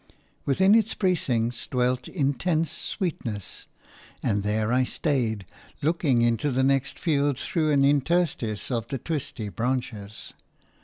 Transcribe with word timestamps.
Within 0.47 0.73
its 0.73 0.95
precincts 0.95 1.67
dwelt 1.67 2.07
intense 2.07 2.71
sweetness; 2.71 3.67
and 4.23 4.41
there 4.41 4.73
I 4.73 4.83
stayed, 4.83 5.45
looking 5.83 6.23
into 6.23 6.49
the 6.49 6.63
next 6.63 6.97
field 6.97 7.37
through 7.37 7.69
an 7.69 7.83
interstice 7.85 8.71
of 8.71 8.87
the 8.87 8.97
twisty 8.97 9.49
branches. 9.49 10.33